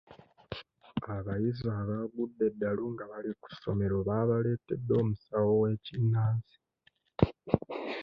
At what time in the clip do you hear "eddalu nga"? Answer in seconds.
2.49-3.03